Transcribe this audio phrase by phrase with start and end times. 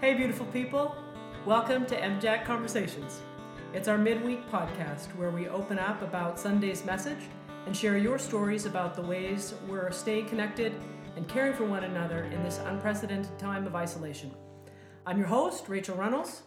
[0.00, 0.94] Hey, beautiful people.
[1.44, 3.20] Welcome to MJAC Conversations.
[3.74, 7.18] It's our midweek podcast where we open up about Sunday's message
[7.66, 10.72] and share your stories about the ways we're staying connected
[11.16, 14.30] and caring for one another in this unprecedented time of isolation.
[15.04, 16.42] I'm your host, Rachel Runnalls,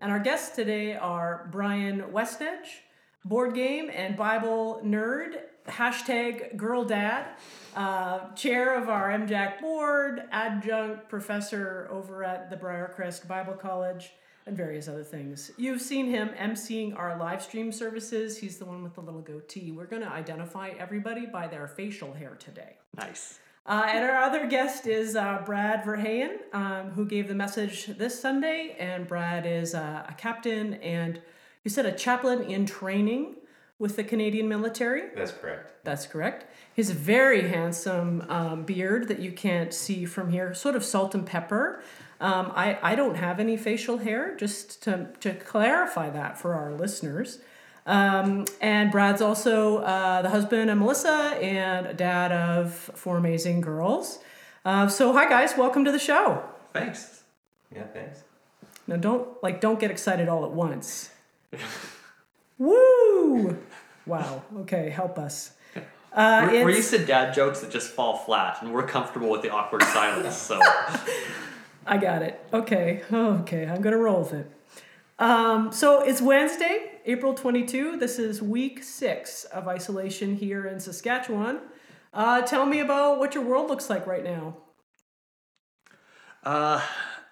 [0.00, 2.80] and our guests today are Brian Westedge,
[3.24, 7.26] board game and Bible nerd, hashtag girl dad,
[7.74, 14.12] uh, chair of our MJAC board, adjunct professor over at the Briarcrest Bible College,
[14.46, 15.50] and various other things.
[15.56, 18.38] You've seen him emceeing our live stream services.
[18.38, 19.72] He's the one with the little goatee.
[19.72, 22.76] We're going to identify everybody by their facial hair today.
[22.96, 23.40] Nice.
[23.66, 28.18] Uh, and our other guest is uh, Brad Verheyen, um, who gave the message this
[28.18, 28.76] Sunday.
[28.78, 31.20] And Brad is uh, a captain and
[31.64, 33.34] you said a chaplain in training
[33.78, 35.04] with the Canadian military.
[35.14, 35.84] That's correct.
[35.84, 36.46] That's correct.
[36.72, 41.26] His very handsome um, beard that you can't see from here, sort of salt and
[41.26, 41.82] pepper.
[42.20, 46.72] Um, I, I don't have any facial hair, just to, to clarify that for our
[46.72, 47.38] listeners.
[47.86, 53.60] Um, and Brad's also uh, the husband of Melissa and a dad of four amazing
[53.60, 54.18] girls.
[54.64, 56.42] Uh, so hi guys, welcome to the show.
[56.72, 57.22] Thanks.
[57.72, 58.24] Yeah, thanks.
[58.88, 61.10] Now don't like don't get excited all at once.
[62.58, 62.95] Woo!
[64.06, 64.42] Wow.
[64.58, 65.52] Okay, help us.
[66.12, 69.42] Uh, we're, we're used to dad jokes that just fall flat, and we're comfortable with
[69.42, 70.36] the awkward silence.
[70.36, 70.58] So
[71.86, 72.42] I got it.
[72.52, 73.02] Okay.
[73.12, 73.66] Okay.
[73.66, 74.50] I'm to roll with it.
[75.18, 77.96] Um, so it's Wednesday, April 22.
[77.98, 81.60] This is week six of isolation here in Saskatchewan.
[82.12, 84.56] Uh, tell me about what your world looks like right now.
[86.42, 86.80] Uh,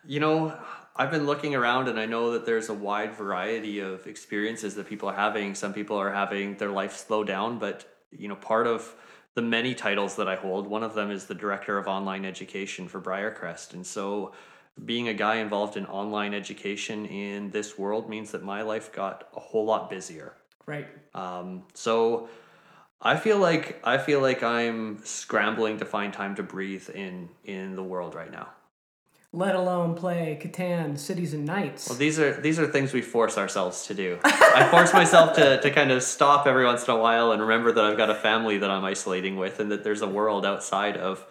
[0.07, 0.59] you know,
[0.97, 4.89] I've been looking around and I know that there's a wide variety of experiences that
[4.89, 5.55] people are having.
[5.55, 8.95] Some people are having their life slow down, but, you know, part of
[9.34, 12.86] the many titles that I hold, one of them is the Director of Online Education
[12.86, 13.75] for Briarcrest.
[13.75, 14.33] And so
[14.84, 19.29] being a guy involved in online education in this world means that my life got
[19.35, 20.35] a whole lot busier.
[20.67, 20.86] Right.
[21.14, 22.29] Um, so
[23.01, 27.77] I feel like I feel like I'm scrambling to find time to breathe in in
[27.77, 28.48] the world right now.
[29.36, 31.89] Let alone play Catan, Cities and Knights.
[31.89, 34.20] Well, these are these are things we force ourselves to do.
[34.22, 37.72] I force myself to to kind of stop every once in a while and remember
[37.72, 40.96] that I've got a family that I'm isolating with, and that there's a world outside
[40.96, 41.27] of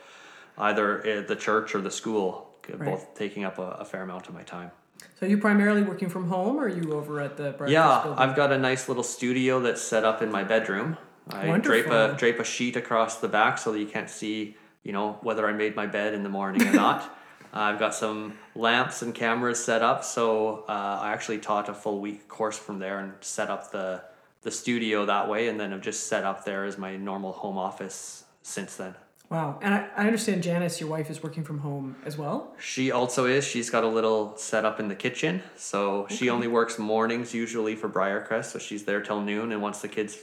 [0.57, 2.91] either uh, the church or the school, Right.
[2.91, 4.71] both taking up a, a fair amount of my time.
[5.19, 8.19] so you primarily working from home, or are you over at the Briarcrest Yeah, building?
[8.19, 10.97] I've got a nice little studio that's set up in my bedroom.
[11.29, 14.91] I drape a drape a sheet across the back so that you can't see, you
[14.91, 17.09] know, whether I made my bed in the morning or not.
[17.53, 21.99] I've got some lamps and cameras set up, so uh, I actually taught a full
[21.99, 24.01] week course from there and set up the
[24.41, 27.57] the studio that way, and then I've just set up there as my normal home
[27.57, 28.93] office since then.
[29.29, 29.57] Wow.
[29.61, 32.53] And I, I understand Janice, your wife, is working from home as well.
[32.59, 33.43] She also is.
[33.45, 35.41] She's got a little set up in the kitchen.
[35.55, 38.51] So she only works mornings usually for Briarcrest.
[38.51, 39.51] So she's there till noon.
[39.51, 40.19] And once the kids,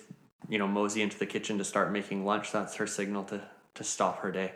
[0.48, 3.40] you know, mosey into the kitchen to start making lunch, that's her signal to,
[3.74, 4.52] to stop her day.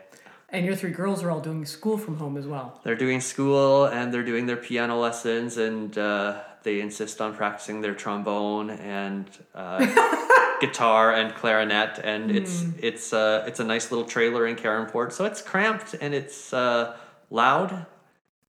[0.49, 2.79] And your three girls are all doing school from home as well.
[2.83, 7.81] They're doing school and they're doing their piano lessons and uh, they insist on practicing
[7.81, 11.99] their trombone and uh, guitar and clarinet.
[12.03, 15.11] And it's it's uh, it's a nice little trailer in Caronport.
[15.11, 16.95] So it's cramped and it's uh,
[17.29, 17.87] loud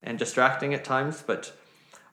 [0.02, 1.52] and distracting at times, but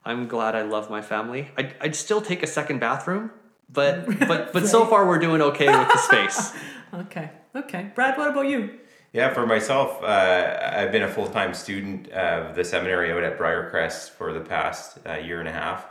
[0.05, 1.49] I'm glad I love my family.
[1.57, 3.31] I'd, I'd still take a second bathroom,
[3.69, 6.53] but but but so far we're doing okay with the space.
[6.93, 7.31] Okay.
[7.55, 7.91] Okay.
[7.95, 8.77] Brad, what about you?
[9.13, 13.37] Yeah, for myself, uh, I've been a full time student of the seminary out at
[13.37, 15.85] Briarcrest for the past uh, year and a half,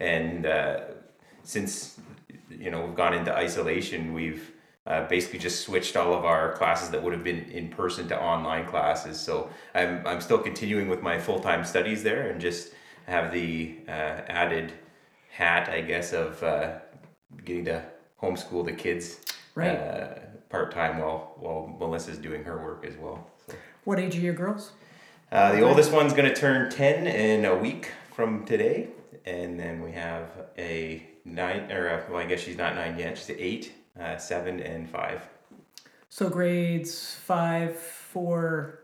[0.00, 0.80] and uh,
[1.44, 2.00] since
[2.50, 4.50] you know we've gone into isolation, we've
[4.88, 8.20] uh, basically just switched all of our classes that would have been in person to
[8.20, 9.20] online classes.
[9.20, 12.72] So I'm I'm still continuing with my full time studies there, and just
[13.06, 14.72] have the uh, added
[15.30, 16.78] hat, I guess, of uh,
[17.44, 17.84] getting to
[18.20, 19.20] homeschool the kids
[19.54, 19.78] Right.
[20.54, 23.26] Uh, part time while while Melissa's doing her work as well.
[23.46, 23.54] So,
[23.84, 24.72] What age are your girls?
[25.32, 28.88] uh, the oldest one's gonna turn ten in a week from today,
[29.24, 30.28] and then we have
[30.58, 33.18] a nine or uh well, I guess she's not nine yet.
[33.18, 35.28] She's eight, uh, seven, and five.
[36.08, 38.80] So grades five, four,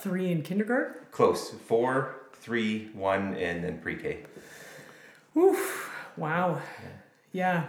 [0.00, 0.94] three in kindergarten.
[1.10, 4.20] Close four, three, one, and then pre K.
[5.36, 5.90] Oof!
[6.16, 6.60] Wow.
[7.32, 7.66] Yeah.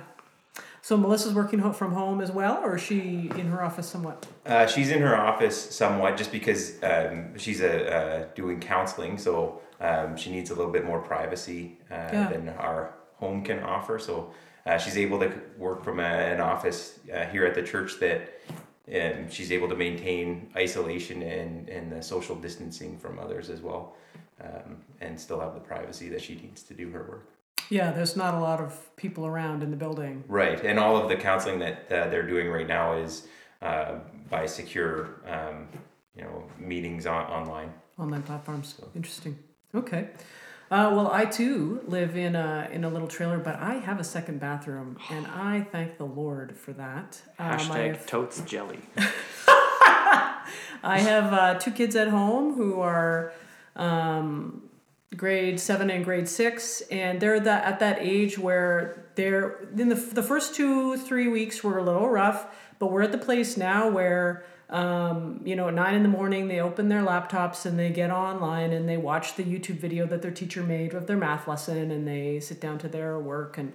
[0.89, 4.25] So Melissa's working from home as well, or is she in her office somewhat?
[4.44, 9.62] Uh, she's in her office somewhat just because um, she's a, uh, doing counseling, so
[9.81, 12.30] um, she needs a little bit more privacy uh, Yeah.
[12.31, 14.00] than our home can offer.
[14.00, 14.33] So
[14.65, 18.21] uh, she's able to work from a, an office uh, here at the church that
[18.92, 23.95] um, she's able to maintain isolation and, and the social distancing from others as well.
[24.42, 27.30] um, and still have the privacy that she needs to do her work.
[27.69, 30.24] Yeah, there's not a lot of people around in the building.
[30.27, 33.27] Right, and all of the counseling that uh, they're doing right now is
[33.62, 33.95] uh,
[34.30, 35.68] by secure, um,
[36.16, 37.71] you know, meetings on online.
[37.98, 38.75] Online platforms.
[38.95, 39.38] Interesting.
[39.75, 40.10] Okay.
[40.71, 44.04] Uh, well, I too live in a in a little trailer, but I have a
[44.04, 47.21] second bathroom, and I thank the Lord for that.
[47.39, 48.80] Um, I Hashtag have- totes jelly.
[50.81, 53.33] I have uh, two kids at home who are
[53.75, 54.63] um,
[55.15, 59.95] grade seven and grade six, and they're that at that age where they're in the
[59.95, 62.47] the first two three weeks were a little rough,
[62.79, 64.45] but we're at the place now where.
[64.71, 68.11] Um, you know, at nine in the morning, they open their laptops and they get
[68.11, 71.89] online and they watch the YouTube video that their teacher made of their math lesson
[71.89, 73.57] and they sit down to their work.
[73.57, 73.73] And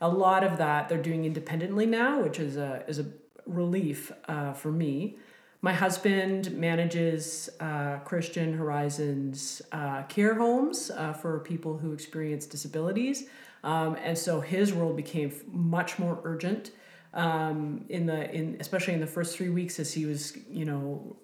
[0.00, 3.06] a lot of that they're doing independently now, which is a, is a
[3.44, 5.18] relief uh, for me.
[5.66, 13.24] My husband manages uh, Christian Horizons uh, care homes uh, for people who experience disabilities.
[13.64, 16.70] Um, and so his role became much more urgent
[17.14, 21.16] um, in the in especially in the first three weeks as he was you know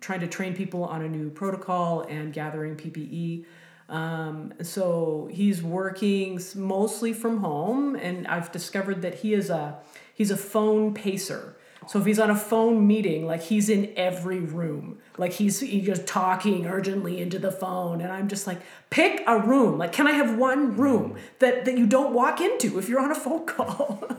[0.00, 3.46] trying to train people on a new protocol and gathering PPE.
[3.88, 9.80] Um, so he's working mostly from home, and I've discovered that he is a
[10.14, 11.56] he's a phone pacer.
[11.86, 15.86] So if he's on a phone meeting, like he's in every room, like he's he's
[15.86, 18.60] just talking urgently into the phone, and I'm just like,
[18.90, 19.78] pick a room.
[19.78, 23.10] Like, can I have one room that that you don't walk into if you're on
[23.10, 24.02] a phone call?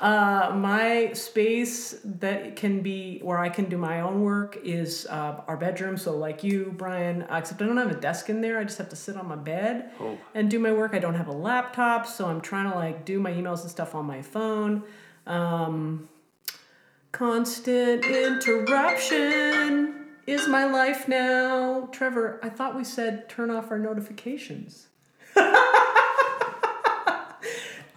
[0.00, 5.40] Uh, my space that can be where I can do my own work is uh,
[5.46, 5.96] our bedroom.
[5.96, 8.58] So, like you, Brian, uh, except I don't have a desk in there.
[8.58, 10.18] I just have to sit on my bed Oh.
[10.34, 10.92] and do my work.
[10.94, 13.94] I don't have a laptop, so I'm trying to like do my emails and stuff
[13.94, 14.82] on my phone.
[15.24, 16.08] Um,
[17.12, 19.94] constant interruption
[20.26, 21.88] is my life now.
[21.92, 24.88] Trevor, I thought we said turn off our notifications.
[25.34, 25.50] Hi,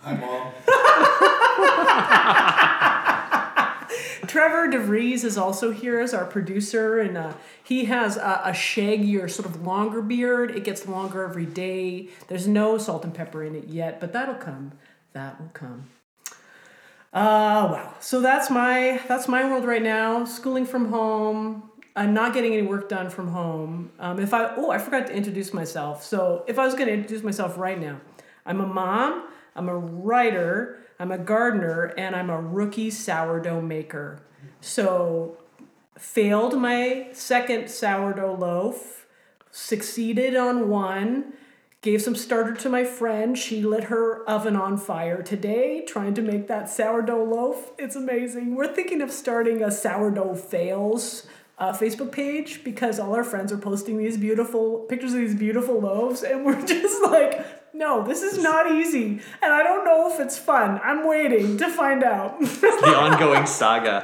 [0.03, 0.51] Mom.
[4.27, 7.33] Trevor DeVries is also here as our producer, and uh,
[7.63, 10.51] he has a, a shaggier, sort of longer beard.
[10.51, 12.09] It gets longer every day.
[12.27, 14.73] There's no salt and pepper in it yet, but that'll come.
[15.13, 15.85] That will come.
[17.15, 17.93] Uh, wow.
[18.01, 20.25] So that's my that's my world right now.
[20.25, 21.71] Schooling from home.
[21.95, 23.93] I'm not getting any work done from home.
[23.99, 26.03] Um, if I oh I forgot to introduce myself.
[26.03, 28.01] So if I was going to introduce myself right now,
[28.45, 29.29] I'm a mom.
[29.55, 30.79] I'm a writer.
[30.99, 34.21] I'm a gardener, and I'm a rookie sourdough maker.
[34.61, 35.37] So
[35.97, 39.05] failed my second sourdough loaf,
[39.51, 41.33] succeeded on one,
[41.85, 43.37] gave some starter to my friend.
[43.37, 47.73] She lit her oven on fire today trying to make that sourdough loaf.
[47.77, 48.55] It's amazing.
[48.55, 51.27] We're thinking of starting a sourdough fails
[51.59, 55.79] uh, Facebook page because all our friends are posting these beautiful pictures of these beautiful
[55.79, 60.19] loaves, and we're just like, no, this is not easy, and I don't know if
[60.19, 60.81] it's fun.
[60.83, 62.39] I'm waiting to find out.
[62.39, 64.03] the ongoing saga.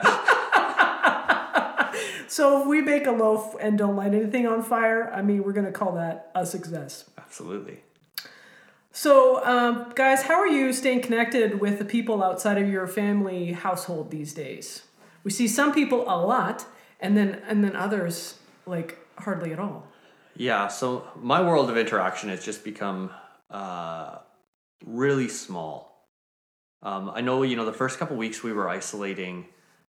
[2.28, 5.54] so if we bake a loaf and don't light anything on fire, I mean, we're
[5.54, 7.06] gonna call that a success.
[7.32, 7.80] Absolutely.
[8.92, 13.54] So, um, guys, how are you staying connected with the people outside of your family
[13.54, 14.84] household these days?
[15.24, 16.66] We see some people a lot,
[17.00, 19.88] and then and then others like hardly at all.
[20.36, 23.12] Yeah, so my world of interaction has just become
[23.50, 24.18] uh,
[24.86, 26.10] really small.
[26.84, 29.46] Um, I know, you know, the first couple weeks we were isolating,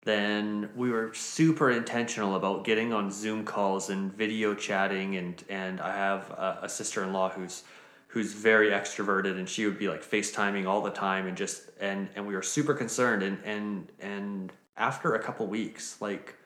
[0.04, 5.80] then we were super intentional about getting on Zoom calls and video chatting, and and
[5.80, 7.64] I have a, a sister in law who's
[8.08, 12.08] who's very extroverted, and she would be like FaceTiming all the time, and just and
[12.14, 16.36] and we were super concerned, and and and after a couple weeks, like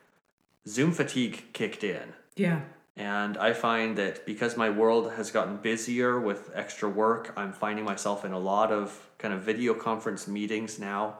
[0.67, 2.13] Zoom fatigue kicked in.
[2.35, 2.61] Yeah.
[2.95, 7.85] And I find that because my world has gotten busier with extra work, I'm finding
[7.85, 11.19] myself in a lot of kind of video conference meetings now.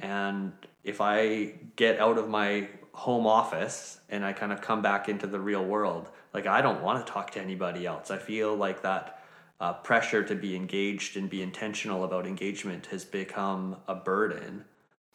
[0.00, 0.52] And
[0.84, 5.26] if I get out of my home office and I kind of come back into
[5.26, 8.10] the real world, like I don't want to talk to anybody else.
[8.10, 9.22] I feel like that
[9.60, 14.64] uh, pressure to be engaged and be intentional about engagement has become a burden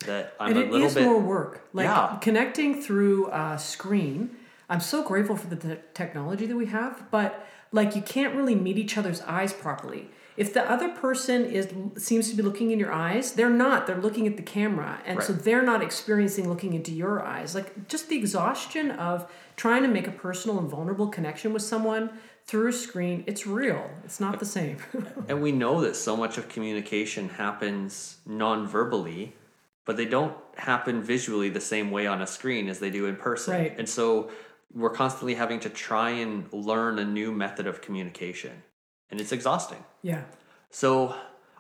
[0.06, 1.04] that I'm and a it little is bit.
[1.04, 1.68] more work.
[1.74, 2.18] Like Yeah.
[2.22, 4.36] connecting through a screen.
[4.70, 8.56] I'm so grateful for the te- technology that we have, but like you can't really
[8.56, 10.10] meet each other's eyes properly.
[10.40, 11.68] If the other person is
[12.02, 13.88] seems to be looking in your eyes, they're not.
[13.88, 17.54] They're looking at the camera, and so they're not experiencing looking into your eyes.
[17.54, 22.12] Like just the exhaustion of trying to make a personal and vulnerable connection with someone
[22.46, 23.26] through a screen.
[23.28, 23.92] It's real.
[24.06, 24.78] It's not the same.
[25.28, 29.36] And we know that so much of communication happens non-verbally,
[29.84, 33.18] but they don't happen visually the same way on a screen as they do in
[33.18, 33.54] person.
[33.56, 33.76] Right.
[33.78, 34.32] And so
[34.74, 38.64] we're constantly having to try and learn a new method of communication,
[39.10, 39.84] and it's exhausting.
[40.02, 40.24] Yeah.
[40.70, 41.16] So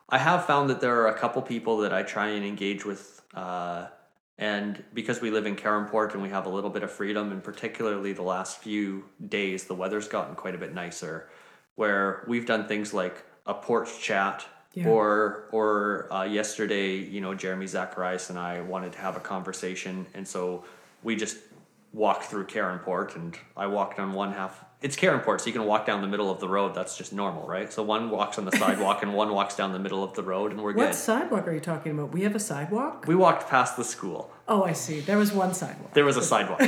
[0.09, 3.21] I have found that there are a couple people that I try and engage with,
[3.33, 3.87] uh,
[4.37, 7.43] and because we live in Caronport and we have a little bit of freedom, and
[7.43, 11.29] particularly the last few days, the weather's gotten quite a bit nicer,
[11.75, 14.45] where we've done things like a porch chat.
[14.75, 14.87] Yeah.
[14.87, 20.05] Or, or uh, yesterday, you know, Jeremy Zacharias and I wanted to have a conversation,
[20.13, 20.63] and so
[21.01, 21.37] we just
[21.93, 24.63] walked through Caronport, and I walked on one half.
[24.81, 26.73] It's Caronport, so you can walk down the middle of the road.
[26.73, 27.71] That's just normal, right?
[27.71, 30.51] So one walks on the sidewalk, and one walks down the middle of the road,
[30.51, 30.85] and we're What good.
[30.87, 32.13] What sidewalk are you talking about?
[32.13, 33.05] We have a sidewalk?
[33.07, 34.31] We walked past the school.
[34.47, 35.01] Oh, I see.
[35.01, 35.93] There was one sidewalk.
[35.93, 36.61] There was a sidewalk.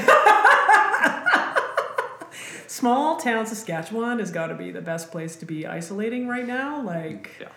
[2.68, 6.82] Small town Saskatchewan has got to be the best place to be isolating right now.
[6.82, 7.48] Like, yeah.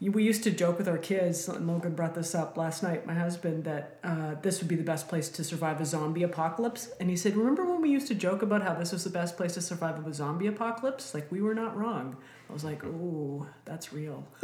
[0.00, 3.64] We used to joke with our kids, Logan brought this up last night, my husband,
[3.64, 6.90] that uh, this would be the best place to survive a zombie apocalypse.
[7.00, 9.38] And he said, Remember when we used to joke about how this was the best
[9.38, 11.14] place to survive a zombie apocalypse?
[11.14, 12.16] Like, we were not wrong.
[12.48, 14.26] I was like, Ooh, that's real.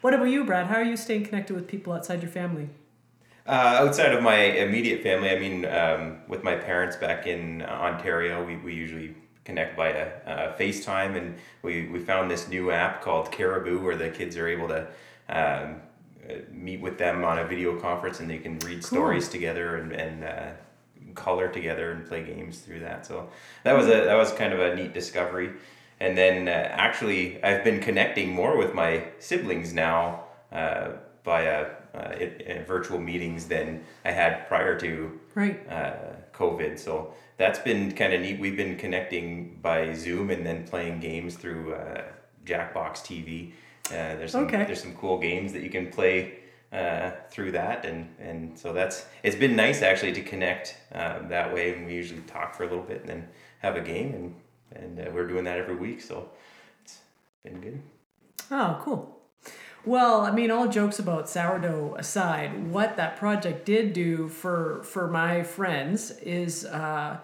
[0.00, 0.66] what about you, Brad?
[0.66, 2.70] How are you staying connected with people outside your family?
[3.46, 8.44] Uh, outside of my immediate family, I mean, um, with my parents back in Ontario,
[8.44, 9.14] we, we usually
[9.48, 14.10] connect via uh, FaceTime, and we, we found this new app called Caribu where the
[14.10, 14.86] kids are able to
[15.30, 15.80] um,
[16.28, 19.92] uh, meet with them on a video conference and they can read stories together and,
[19.92, 20.50] and uh,
[21.14, 23.06] color together and play games through that.
[23.06, 23.30] So
[23.64, 25.50] that was a that was kind of a neat discovery.
[25.98, 30.90] And then uh, actually, I've been connecting more with my siblings now uh,
[31.24, 35.60] via uh, it, uh, virtual meetings than I had prior to Right.
[36.38, 36.78] COVID.
[36.78, 38.38] So that's been kind of neat.
[38.38, 42.02] We've been connecting by Zoom and then playing games through uh,
[42.44, 43.52] Jackbox TV.
[43.86, 44.64] Uh, there's some, Okay.
[44.64, 46.34] there's some cool games that you can play
[46.72, 51.52] uh, through that, and and so that's it's been nice actually to connect um, that
[51.54, 51.72] way.
[51.74, 53.28] And we usually talk for a little bit and then
[53.60, 54.34] have a game, and
[54.72, 56.02] and uh, we're doing that every week.
[56.02, 56.28] So
[56.84, 56.98] it's
[57.42, 57.80] been good.
[58.50, 59.17] Oh, cool.
[59.84, 65.08] Well, I mean, all jokes about sourdough aside, what that project did do for for
[65.08, 67.18] my friends is uh,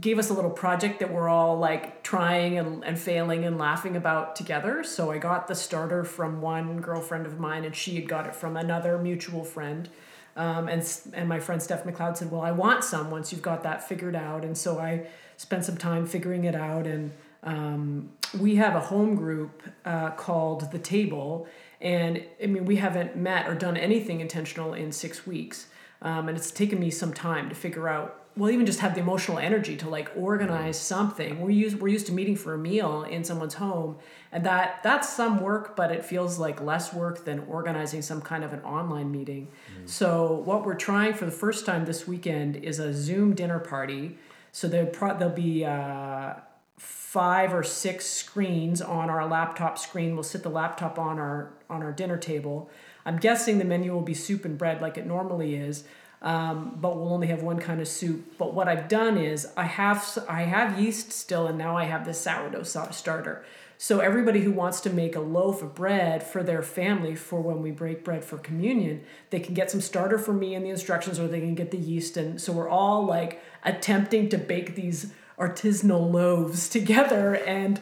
[0.00, 3.96] gave us a little project that we're all like trying and, and failing and laughing
[3.96, 4.84] about together.
[4.84, 8.34] So I got the starter from one girlfriend of mine, and she had got it
[8.34, 9.88] from another mutual friend.
[10.36, 13.64] Um, and and my friend Steph McLeod said, "Well, I want some once you've got
[13.64, 17.12] that figured out." And so I spent some time figuring it out, and
[17.42, 21.48] um, we have a home group uh, called the Table,
[21.80, 25.66] and I mean we haven't met or done anything intentional in six weeks,
[26.02, 28.14] um, and it's taken me some time to figure out.
[28.36, 31.40] Well, even just have the emotional energy to like organize something.
[31.40, 33.96] We use we're used to meeting for a meal in someone's home,
[34.30, 38.44] and that that's some work, but it feels like less work than organizing some kind
[38.44, 39.48] of an online meeting.
[39.86, 44.18] So what we're trying for the first time this weekend is a Zoom dinner party.
[44.52, 46.34] So there pro- there'll be uh,
[46.78, 50.14] five or six screens on our laptop screen.
[50.14, 52.70] We'll sit the laptop on our on our dinner table.
[53.04, 55.84] I'm guessing the menu will be soup and bread like it normally is,
[56.22, 58.34] um, but we'll only have one kind of soup.
[58.38, 62.04] But what I've done is I have I have yeast still, and now I have
[62.04, 63.44] this sourdough starter.
[63.80, 67.62] So everybody who wants to make a loaf of bread for their family for when
[67.62, 71.20] we break bread for communion, they can get some starter from me and the instructions,
[71.20, 72.16] or they can get the yeast.
[72.16, 77.80] And so we're all like attempting to bake these artisanal loaves together and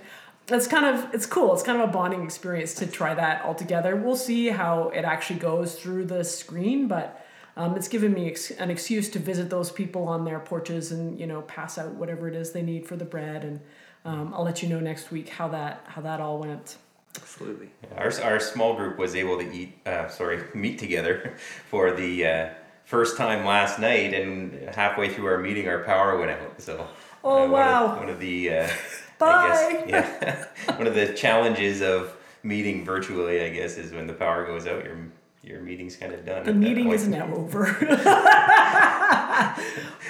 [0.49, 3.55] it's kind of it's cool it's kind of a bonding experience to try that all
[3.55, 7.27] together we'll see how it actually goes through the screen but
[7.59, 11.19] um, it's given me ex- an excuse to visit those people on their porches and
[11.19, 13.61] you know pass out whatever it is they need for the bread and
[14.05, 16.77] um, i'll let you know next week how that how that all went
[17.17, 17.71] Absolutely.
[17.97, 21.35] Our, our small group was able to eat, uh, sorry, meet together
[21.71, 22.49] for the uh,
[22.85, 26.61] first time last night, and halfway through our meeting, our power went out.
[26.61, 26.87] So,
[27.27, 27.87] Oh, uh, one wow.
[27.93, 28.69] Of, one of the, uh,
[29.19, 29.85] Bye.
[29.87, 34.47] Guess, yeah, one of the challenges of meeting virtually, I guess, is when the power
[34.47, 34.99] goes out, your
[35.43, 36.45] your meeting's kind of done.
[36.45, 37.65] the meeting is now over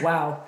[0.03, 0.45] wow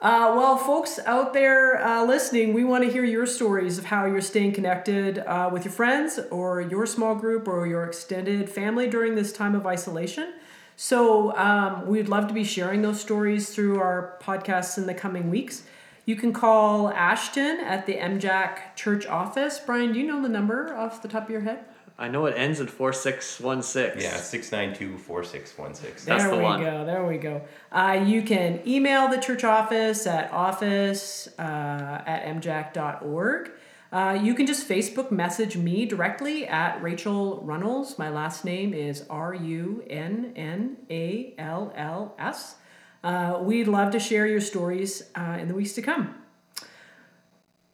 [0.00, 4.04] uh, well, folks out there uh, listening, we want to hear your stories of how
[4.04, 8.86] you're staying connected uh, with your friends or your small group or your extended family
[8.86, 10.34] during this time of isolation.
[10.76, 15.30] So, um, we'd love to be sharing those stories through our podcasts in the coming
[15.30, 15.62] weeks.
[16.06, 19.58] You can call Ashton at the MJAC church office.
[19.58, 21.64] Brian, do you know the number off the top of your head?
[21.96, 24.02] I know it ends in 4616.
[24.02, 26.04] Yeah, six nine two four six one six.
[26.04, 26.60] That's there the we one.
[26.60, 26.84] go.
[26.84, 27.42] There we go.
[27.70, 33.52] Uh, you can email the church office at office uh, at mjac.org.
[33.92, 37.96] Uh, you can just Facebook message me directly at Rachel Runnalls.
[37.96, 42.56] My last name is R U N N A L L S.
[43.04, 46.14] Uh, we'd love to share your stories uh, in the weeks to come.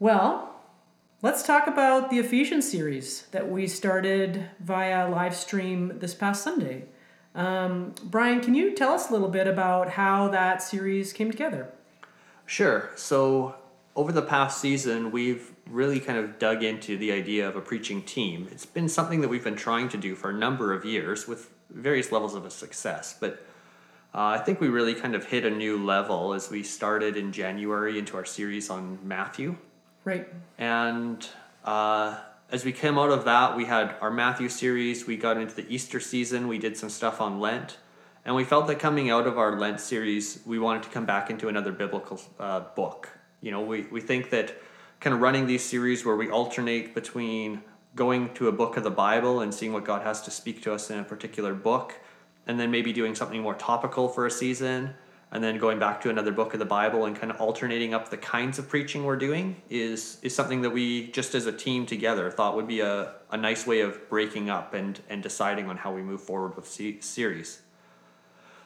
[0.00, 0.56] Well,
[1.22, 6.86] let's talk about the Ephesians series that we started via live stream this past Sunday.
[7.36, 11.70] Um, Brian, can you tell us a little bit about how that series came together?
[12.44, 12.90] Sure.
[12.96, 13.54] So,
[13.94, 18.02] over the past season, we've really kind of dug into the idea of a preaching
[18.02, 18.48] team.
[18.50, 21.50] It's been something that we've been trying to do for a number of years with
[21.70, 23.46] various levels of success, but
[24.14, 27.32] uh, I think we really kind of hit a new level as we started in
[27.32, 29.56] January into our series on Matthew.
[30.04, 30.26] Right.
[30.58, 31.26] And
[31.64, 32.18] uh,
[32.50, 35.72] as we came out of that, we had our Matthew series, we got into the
[35.72, 37.78] Easter season, we did some stuff on Lent.
[38.24, 41.30] And we felt that coming out of our Lent series, we wanted to come back
[41.30, 43.08] into another biblical uh, book.
[43.40, 44.60] You know, we, we think that
[44.98, 47.62] kind of running these series where we alternate between
[47.94, 50.72] going to a book of the Bible and seeing what God has to speak to
[50.72, 51.94] us in a particular book,
[52.46, 54.94] and then maybe doing something more topical for a season,
[55.32, 58.10] and then going back to another book of the Bible and kind of alternating up
[58.10, 61.86] the kinds of preaching we're doing is is something that we just as a team
[61.86, 65.76] together thought would be a, a nice way of breaking up and and deciding on
[65.76, 67.62] how we move forward with se- series.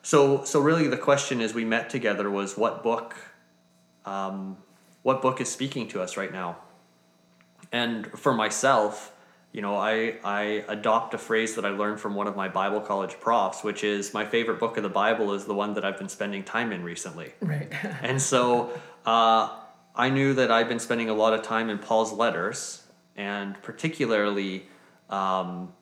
[0.02, 3.14] So so really the question as we met together was what book
[4.06, 4.56] um,
[5.02, 6.56] what book is speaking to us right now?
[7.72, 9.13] And for myself,
[9.54, 12.80] you know, I, I adopt a phrase that I learned from one of my Bible
[12.80, 15.96] college profs, which is my favorite book of the Bible is the one that I've
[15.96, 17.34] been spending time in recently.
[17.40, 17.72] Right.
[18.02, 18.72] and so
[19.06, 19.56] uh,
[19.94, 22.82] I knew that I've been spending a lot of time in Paul's letters,
[23.14, 24.66] and particularly
[25.08, 25.72] um,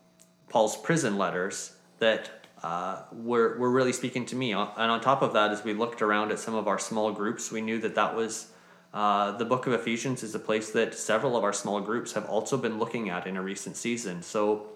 [0.50, 4.52] Paul's prison letters that uh, were, were really speaking to me.
[4.52, 7.50] And on top of that, as we looked around at some of our small groups,
[7.50, 8.51] we knew that that was
[8.92, 12.26] uh, the book of Ephesians is a place that several of our small groups have
[12.26, 14.22] also been looking at in a recent season.
[14.22, 14.66] So,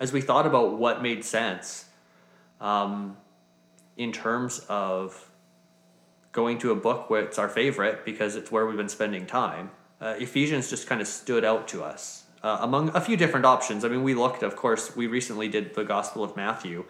[0.00, 1.86] as we thought about what made sense
[2.60, 3.16] um,
[3.96, 5.30] in terms of
[6.32, 9.70] going to a book where it's our favorite because it's where we've been spending time,
[10.00, 13.84] uh, Ephesians just kind of stood out to us uh, among a few different options.
[13.84, 16.84] I mean, we looked, of course, we recently did the Gospel of Matthew,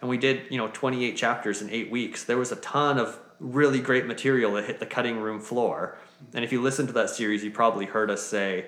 [0.00, 2.24] and we did you know 28 chapters in eight weeks.
[2.24, 5.98] There was a ton of really great material that hit the cutting room floor.
[6.34, 8.66] And if you listen to that series, you probably heard us say,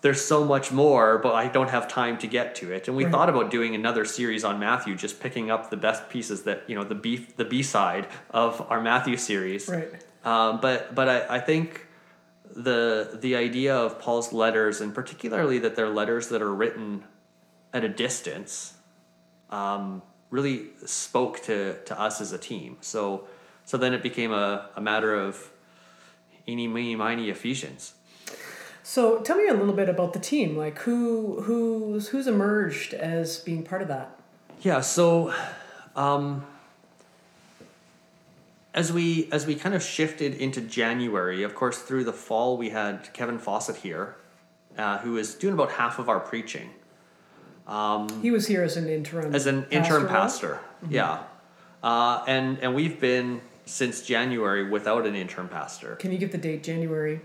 [0.00, 2.86] there's so much more, but I don't have time to get to it.
[2.86, 3.12] And we right.
[3.12, 6.76] thought about doing another series on Matthew, just picking up the best pieces that you
[6.76, 9.68] know the B the B side of our Matthew series.
[9.68, 9.88] Right.
[10.24, 11.86] Um, but but I, I think
[12.54, 17.04] the the idea of Paul's letters, and particularly that they're letters that are written
[17.72, 18.74] at a distance,
[19.50, 22.76] um, really spoke to to us as a team.
[22.82, 23.26] So
[23.64, 25.50] so then it became a, a matter of
[26.48, 27.94] eeny, meeny, miny Ephesians.
[28.82, 30.56] So tell me a little bit about the team.
[30.56, 34.18] Like who who's who's emerged as being part of that?
[34.62, 34.80] Yeah.
[34.80, 35.34] So.
[35.94, 36.46] Um,
[38.78, 42.70] as we as we kind of shifted into January, of course, through the fall, we
[42.70, 44.14] had Kevin Fawcett here,
[44.76, 46.70] uh, who is doing about half of our preaching.
[47.66, 50.94] Um, he was here as an interim as an interim pastor, mm-hmm.
[50.94, 51.24] yeah,
[51.82, 55.96] uh, and and we've been since January without an interim pastor.
[55.96, 56.62] Can you give the date?
[56.62, 57.20] January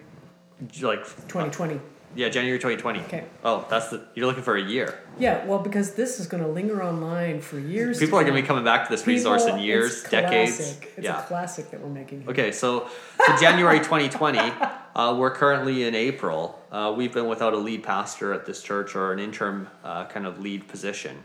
[0.81, 1.79] Like 2020.
[2.15, 2.99] yeah, January 2020.
[3.01, 3.23] Okay.
[3.43, 4.99] Oh, that's the you're looking for a year.
[5.17, 7.99] Yeah, well, because this is going to linger online for years.
[7.99, 10.79] People are going to be coming back to this resource in years, it's decades.
[10.97, 11.23] It's yeah.
[11.23, 12.27] a classic that we're making.
[12.27, 12.89] Okay, so
[13.25, 14.39] so January 2020,
[14.95, 16.59] uh, we're currently in April.
[16.71, 20.25] Uh, we've been without a lead pastor at this church or an interim uh, kind
[20.25, 21.23] of lead position.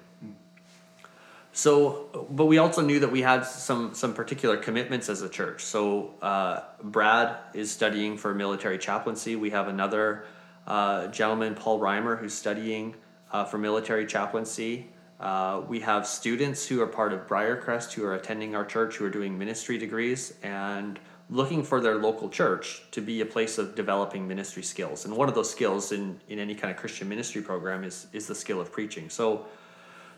[1.52, 5.64] So, but we also knew that we had some some particular commitments as a church.
[5.64, 9.34] So, uh, Brad is studying for military chaplaincy.
[9.34, 10.24] We have another
[10.66, 12.94] uh, gentleman, Paul Reimer, who's studying
[13.32, 14.90] uh, for military chaplaincy.
[15.18, 19.04] Uh, we have students who are part of Briarcrest who are attending our church who
[19.04, 23.74] are doing ministry degrees and looking for their local church to be a place of
[23.74, 25.04] developing ministry skills.
[25.04, 28.26] And one of those skills in, in any kind of Christian ministry program is is
[28.26, 29.10] the skill of preaching.
[29.10, 29.46] So,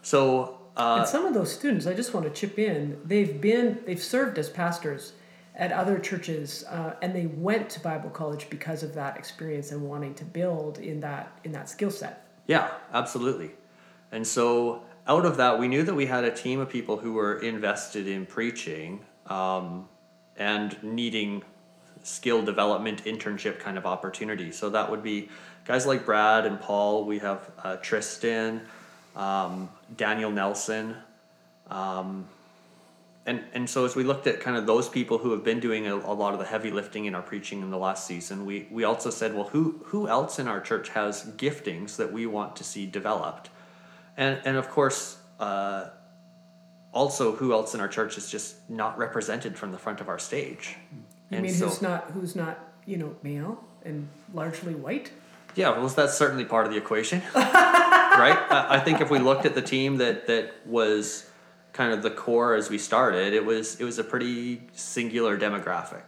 [0.02, 2.98] so uh, and some of those students, I just want to chip in.
[3.04, 5.12] They've been, they've served as pastors
[5.54, 9.82] at other churches, uh, and they went to Bible college because of that experience and
[9.82, 12.26] wanting to build in that in that skill set.
[12.46, 13.50] Yeah, absolutely.
[14.10, 17.12] And so out of that, we knew that we had a team of people who
[17.12, 19.88] were invested in preaching um,
[20.36, 21.42] and needing
[22.02, 24.50] skill development internship kind of opportunity.
[24.52, 25.28] So that would be
[25.64, 27.04] guys like Brad and Paul.
[27.04, 28.62] We have uh, Tristan
[29.16, 30.96] um, Daniel Nelson.
[31.68, 32.28] Um,
[33.26, 35.86] and, and so as we looked at kind of those people who have been doing
[35.86, 38.66] a, a, lot of the heavy lifting in our preaching in the last season, we,
[38.70, 42.56] we also said, well, who, who else in our church has giftings that we want
[42.56, 43.50] to see developed?
[44.16, 45.90] And, and of course, uh,
[46.92, 50.18] also who else in our church is just not represented from the front of our
[50.18, 50.76] stage.
[51.30, 55.12] You And mean so- who's not who's not you know male and largely white?
[55.54, 57.22] Yeah, well, that's certainly part of the equation,
[58.20, 58.38] right?
[58.50, 61.26] I I think if we looked at the team that that was
[61.72, 66.02] kind of the core as we started, it was it was a pretty singular demographic.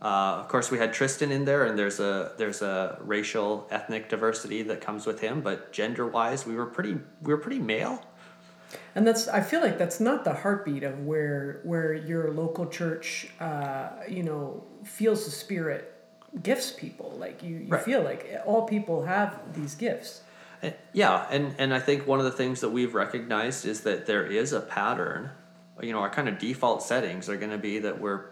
[0.00, 4.08] Uh, of course, we had Tristan in there, and there's a there's a racial ethnic
[4.08, 8.02] diversity that comes with him, but gender wise, we were pretty we were pretty male.
[8.94, 13.28] And that's I feel like that's not the heartbeat of where where your local church
[13.40, 15.94] uh, you know feels the spirit
[16.42, 17.14] gifts people.
[17.18, 17.82] Like you, you Right.
[17.84, 20.22] feel like all people have these gifts.
[20.92, 24.24] Yeah, and and I think one of the things that we've recognized is that there
[24.24, 25.30] is a pattern.
[25.80, 28.26] You know, our kind of default settings are going to be that we're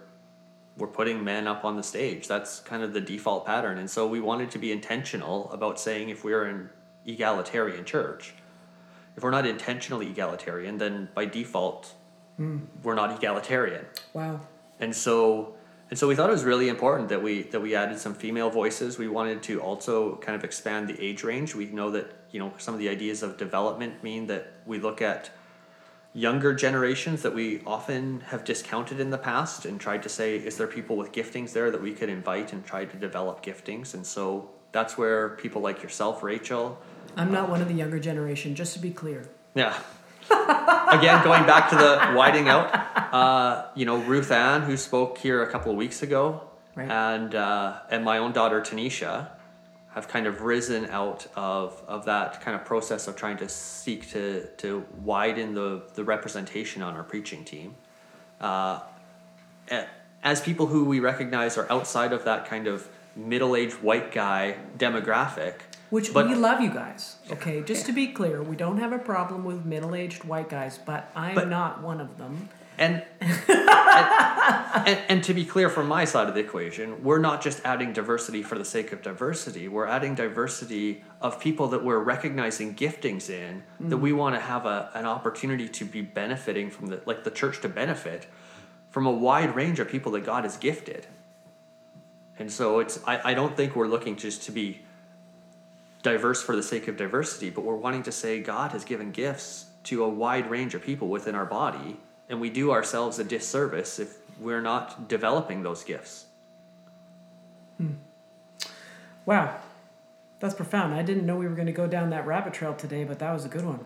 [0.77, 2.29] we're putting men up on the stage.
[2.29, 6.09] That's kind of the default pattern, and so we wanted to be intentional about saying
[6.11, 6.71] if we're an
[7.07, 8.35] egalitarian church,
[9.16, 11.95] if we're not intentionally egalitarian, then by default
[12.37, 12.59] hmm.
[12.83, 14.40] we're not egalitarian Wow.
[14.79, 15.55] and so
[15.90, 18.50] and so we thought it was really important that we that we added some female
[18.50, 22.38] voices we wanted to also kind of expand the age range we know that you
[22.38, 25.31] know some of the ideas of development mean that we look at
[26.12, 30.57] younger generations that we often have discounted in the past and tried to say is
[30.57, 34.05] there people with giftings there that we could invite and try to develop giftings and
[34.05, 36.81] so that's where people like yourself rachel
[37.16, 39.29] I'm not uh, one of the younger generation, just to be clear.
[39.55, 39.79] yeah.
[40.28, 42.74] Again, going back to the widening out,
[43.14, 46.42] uh, you know, Ruth Ann, who spoke here a couple of weeks ago,
[46.74, 46.90] Right.
[46.90, 49.28] and uh, and my own daughter Tanisha,
[49.94, 54.11] have kind of risen out of, of that kind of process of trying to seek
[54.11, 57.74] to to widen the the representation on our preaching team.
[58.40, 58.80] Uh,
[60.22, 65.54] as people who we recognize are outside of that kind of middle-aged white guy demographic,
[65.90, 67.16] Which But- we love you guys.
[67.31, 71.11] Okay, just to be clear, we don't have a problem with middle-aged white guys, but
[71.14, 72.48] I'm But- not one of them.
[72.79, 77.42] And, and, and and to be clear from my side of the equation, we're not
[77.42, 79.68] just adding diversity for the sake of diversity.
[79.68, 84.00] We're adding diversity of people that we're recognizing giftings in that mm.
[84.00, 87.61] we want to have a, an opportunity to be benefiting from the like the church
[87.61, 88.26] to benefit
[88.88, 91.07] from a wide range of people that God has gifted.
[92.38, 94.81] And so it's I, I don't think we're looking just to be
[96.02, 99.66] diverse for the sake of diversity, but we're wanting to say God has given gifts
[99.84, 103.98] to a wide range of people within our body, and we do ourselves a disservice
[103.98, 106.26] if we're not developing those gifts.
[109.26, 109.56] Wow,
[110.38, 110.94] that's profound.
[110.94, 113.32] I didn't know we were going to go down that rabbit trail today, but that
[113.32, 113.84] was a good one.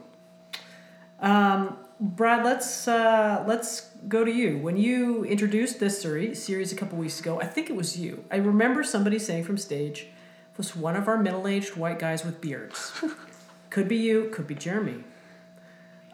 [1.21, 4.59] Um, Brad, let's uh, let's go to you.
[4.59, 8.25] When you introduced this series, a couple weeks ago, I think it was you.
[8.31, 10.09] I remember somebody saying from stage,
[10.57, 12.93] was one of our middle-aged white guys with beards.
[13.71, 15.05] could be you, could be Jeremy.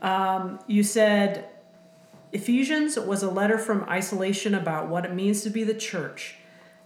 [0.02, 1.48] Um, you said
[2.32, 6.36] Ephesians was a letter from isolation about what it means to be the church,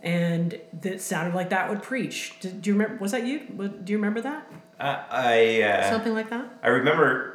[0.03, 2.39] and that sounded like that would preach.
[2.41, 3.01] Do, do you remember?
[3.01, 3.41] Was that you?
[3.41, 4.51] Do you remember that?
[4.81, 6.47] I I, uh, Something like that.
[6.63, 7.34] I remember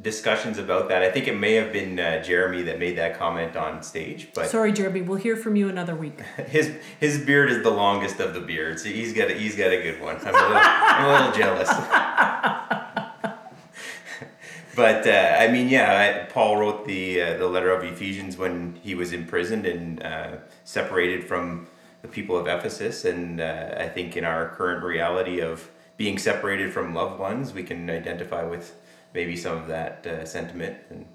[0.00, 1.02] discussions about that.
[1.02, 4.48] I think it may have been uh, Jeremy that made that comment on stage, but
[4.48, 5.02] Sorry, Jeremy.
[5.02, 6.20] We'll hear from you another week.
[6.48, 8.84] his his beard is the longest of the beards.
[8.84, 10.16] He's got a, he's got a good one.
[10.16, 11.68] I'm a little, I'm a little jealous.
[14.76, 18.78] but uh, I mean, yeah, I, Paul wrote the uh, the letter of Ephesians when
[18.82, 21.66] he was imprisoned and uh, separated from
[22.00, 26.72] the people of Ephesus, and uh, I think in our current reality of being separated
[26.72, 28.74] from loved ones, we can identify with
[29.14, 31.06] maybe some of that uh, sentiment, and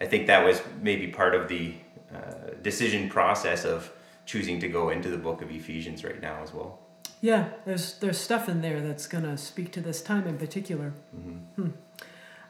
[0.00, 1.74] I think that was maybe part of the
[2.14, 3.92] uh, decision process of
[4.26, 6.80] choosing to go into the book of Ephesians right now as well.
[7.20, 10.92] Yeah, there's there's stuff in there that's gonna speak to this time in particular.
[11.14, 11.68] Hmm.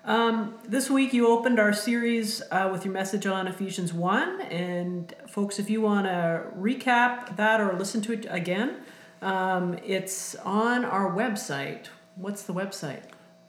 [0.04, 5.14] Um, this week you opened our series uh, with your message on Ephesians one, and
[5.26, 8.82] folks, if you want to recap that or listen to it again,
[9.22, 11.86] um, it's on our website.
[12.16, 13.04] What's the website?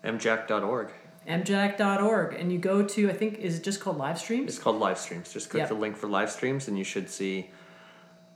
[0.06, 0.92] mjac.org.
[1.28, 4.50] mjac.org, and you go to I think is it just called live streams?
[4.50, 5.32] It's called live streams.
[5.34, 5.70] Just click Yep.
[5.70, 7.50] the link for live streams, and you should see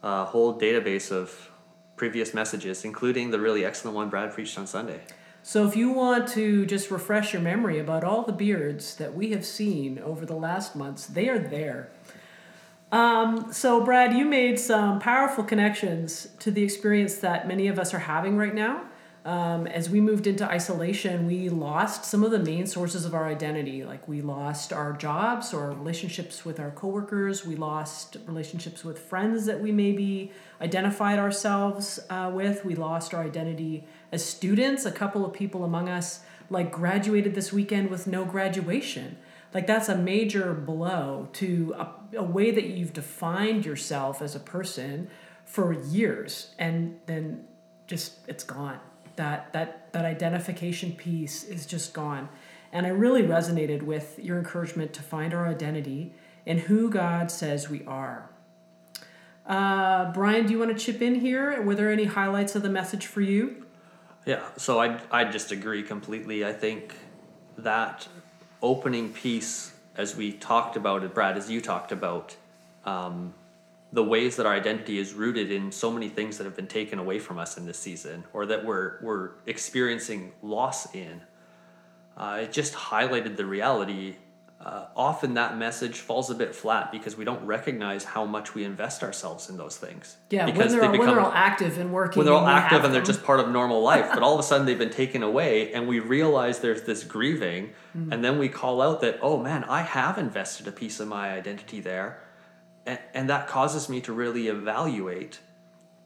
[0.04, 1.52] a whole database of
[1.96, 5.02] previous messages, including the really excellent one Brad preached on Sunday.
[5.44, 9.32] So if you want to just refresh your memory about all the beards that we
[9.32, 11.90] have seen over the last months, they are there.
[12.92, 17.94] Um, so Brad, you made some powerful connections to the experience that many of us
[17.94, 18.84] are having right now.
[19.26, 23.28] Um, as we moved into isolation, we lost some of the main sources of our
[23.28, 23.84] identity.
[23.84, 27.46] Like we lost our jobs or relationships with our coworkers.
[27.46, 32.64] We lost relationships with friends that we maybe identified ourselves uh, with.
[32.64, 34.86] We lost our identity as students.
[34.86, 39.18] A couple of people among us like graduated this weekend with no graduation.
[39.54, 44.40] like that's a major blow to a, a way that you've defined yourself as a
[44.40, 45.10] person
[45.46, 47.44] for years and then
[47.88, 48.80] just it's gone
[49.20, 52.30] that that that identification piece is just gone.
[52.72, 56.14] And i really resonated with your encouragement to find our identity
[56.46, 58.30] in who god says we are.
[59.46, 61.62] Uh, brian do you want to chip in here?
[61.62, 63.66] Were there any highlights of the message for you?
[64.26, 66.46] Yeah, so I I just agree completely.
[66.46, 66.96] I think
[67.58, 68.08] that
[68.62, 72.38] opening piece, as we talked about it, Brad, as you talked about,
[72.86, 73.34] um,
[73.92, 77.00] the ways that our identity is rooted in so many things that have been taken
[77.00, 81.22] away from us in this season, or that we're we're experiencing loss in.
[82.18, 84.16] Uh, it just highlighted the reality.
[84.62, 88.66] Uh, often that message falls a bit flat because we don't recognize how much we
[88.66, 90.18] invest ourselves in those things.
[90.30, 92.36] yeah when because they're, they all, when become they're all active and working when they're
[92.36, 94.78] all active and they're just part of normal life but all of a sudden they've
[94.78, 98.12] been taken away and we realize there's this grieving Hmm.
[98.12, 101.32] and then we call out that oh man i have invested a piece of my
[101.32, 102.20] identity there
[102.90, 105.40] and, and that causes me to really evaluate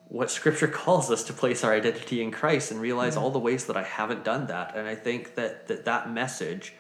[0.10, 3.66] what scripture calls us to place our identity in christ and realize all the ways
[3.66, 6.74] that i haven't done that and i think that that, that message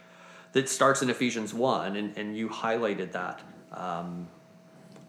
[0.52, 4.28] that starts in ephesians 1 and, and you highlighted that um,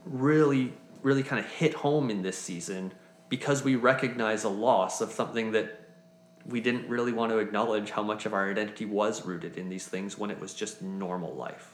[0.05, 2.93] really really kind of hit home in this season
[3.29, 5.81] because we recognize a loss of something that
[6.47, 9.87] we didn't really want to acknowledge how much of our identity was rooted in these
[9.87, 11.74] things when it was just normal life.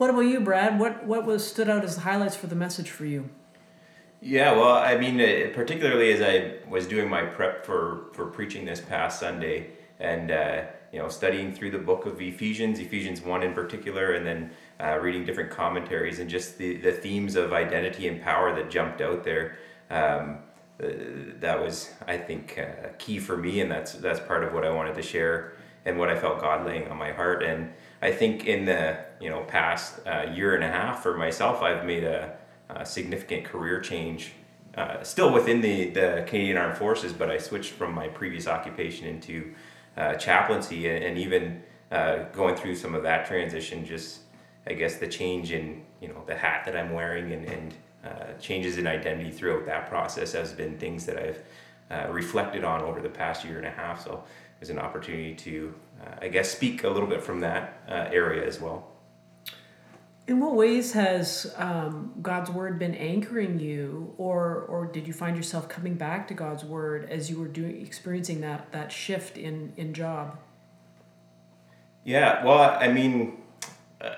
[0.00, 2.90] What about you brad what what was stood out as the highlights for the message
[2.90, 3.28] for you
[4.22, 8.66] Yeah, well, I mean, uh, particularly as I was doing my prep for for preaching
[8.66, 13.42] this past Sunday, and uh, you know, studying through the book of Ephesians, Ephesians one
[13.42, 18.08] in particular, and then uh, reading different commentaries and just the the themes of identity
[18.08, 19.56] and power that jumped out there.
[19.90, 20.38] Um,
[20.82, 20.88] uh,
[21.40, 24.70] that was, I think, uh, key for me, and that's that's part of what I
[24.70, 25.54] wanted to share
[25.86, 27.42] and what I felt God laying on my heart.
[27.42, 31.62] And I think in the you know past uh, year and a half for myself,
[31.62, 32.36] I've made a,
[32.68, 34.32] a significant career change.
[34.76, 39.08] Uh, still within the, the Canadian Armed Forces, but I switched from my previous occupation
[39.08, 39.52] into
[39.96, 41.60] uh, chaplaincy, and, and even
[41.90, 43.84] uh, going through some of that transition.
[43.84, 44.20] Just
[44.66, 48.32] I guess the change in you know the hat that I'm wearing and, and uh,
[48.40, 51.42] changes in identity throughout that process has been things that I've
[51.90, 54.04] uh, reflected on over the past year and a half.
[54.04, 54.24] So
[54.60, 58.46] there's an opportunity to, uh, I guess, speak a little bit from that uh, area
[58.46, 58.86] as well.
[60.26, 65.36] In what ways has um, God's word been anchoring you, or or did you find
[65.36, 69.72] yourself coming back to God's word as you were doing experiencing that that shift in
[69.76, 70.38] in job?
[72.04, 73.38] Yeah, well, I mean,
[74.00, 74.14] uh,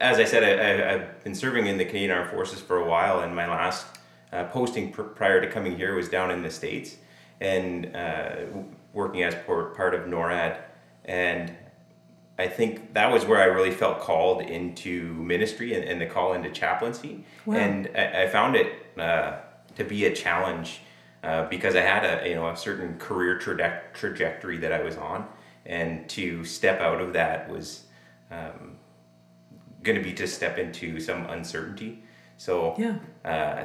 [0.00, 3.20] as I said, I, I've been serving in the Canadian Armed Forces for a while,
[3.20, 3.86] and my last
[4.32, 6.96] uh, posting pr- prior to coming here was down in the States
[7.40, 8.36] and uh,
[8.96, 10.56] working as part of NORAD.
[11.04, 11.54] And
[12.38, 16.32] I think that was where I really felt called into ministry and, and the call
[16.32, 17.24] into chaplaincy.
[17.44, 17.56] Wow.
[17.56, 19.36] And I, I found it uh,
[19.76, 20.80] to be a challenge
[21.22, 24.96] uh, because I had a you know a certain career traje- trajectory that I was
[24.96, 25.26] on,
[25.66, 27.84] and to step out of that was
[28.30, 28.76] um,
[29.82, 32.02] going to be to step into some uncertainty.
[32.38, 32.96] So Yeah.
[33.24, 33.64] uh,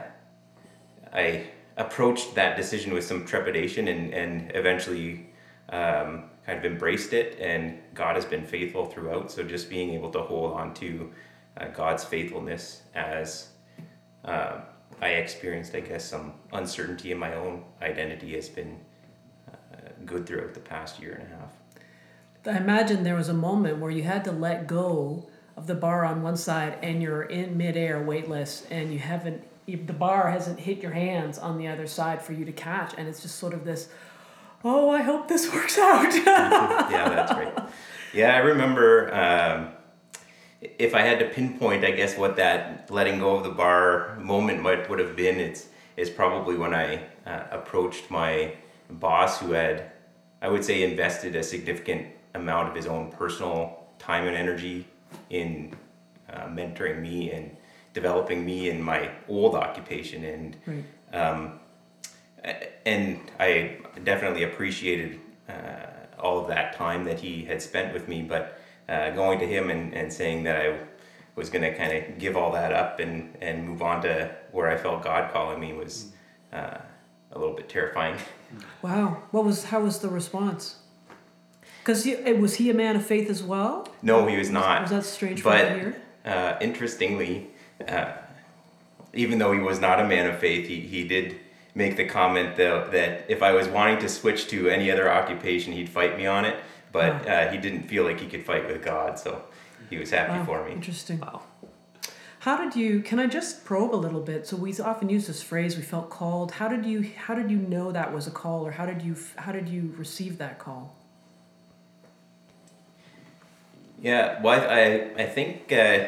[1.14, 1.48] I
[1.82, 5.28] approached that decision with some trepidation and, and eventually
[5.70, 7.38] um, kind of embraced it.
[7.40, 9.32] And God has been faithful throughout.
[9.32, 11.12] So just being able to hold on to
[11.58, 13.50] uh, God's faithfulness as
[14.26, 14.62] uh,
[15.02, 18.78] I experienced, I guess, some uncertainty in my own identity has been
[19.50, 21.54] uh, good throughout the past year and a half.
[22.46, 26.06] I imagine there was a moment where you had to let go of the bar
[26.06, 29.44] on one side and you're in midair weightless and you haven't
[29.76, 33.08] the bar hasn't hit your hands on the other side for you to catch and
[33.08, 33.90] it's just sort of this
[34.64, 37.70] oh i hope this works out yeah, that's right.
[38.14, 39.70] Yeah, I remember um,
[40.62, 44.62] if I had to pinpoint, I guess what that letting go of the bar moment
[44.62, 45.40] might would have been.
[45.40, 48.54] It's is probably when I uh, approached my
[48.90, 49.92] boss, who had,
[50.42, 54.88] I would say, invested a significant amount of his own personal time and energy
[55.30, 55.74] in
[56.30, 57.56] uh, mentoring me and
[57.94, 61.60] developing me in my old occupation and right um,
[62.86, 65.52] and I definitely appreciated uh,
[66.20, 68.22] all of that time that he had spent with me.
[68.22, 70.80] But uh, going to him and, and saying that I
[71.36, 74.70] was going to kind of give all that up and, and move on to where
[74.70, 76.12] I felt God calling me was
[76.52, 76.78] uh,
[77.32, 78.18] a little bit terrifying.
[78.82, 80.80] wow what was how was the response
[81.80, 84.82] because it was he a man of faith as well No, he was not.
[84.82, 87.51] was that strange But uh, interestingly,
[87.90, 88.14] uh,
[89.14, 91.38] even though he was not a man of faith, he, he did
[91.76, 95.74] make the comment that, that if I was wanting to switch to any other occupation,
[95.74, 96.58] he'd fight me on it.
[96.92, 99.44] but uh, he didn't feel like he could fight with God, so
[99.90, 100.74] he was happy Wow, for me.
[100.74, 101.20] Interesting.
[101.22, 101.42] Wow.
[102.40, 103.02] How did you?
[103.02, 104.48] Can I just probe a little bit?
[104.48, 107.10] So we often use this phrase, "We felt called." How did you?
[107.26, 109.16] How did you know that was a call, or how did you?
[109.38, 110.96] How did you receive that call?
[114.02, 116.08] Yeah, well, I, I think uh,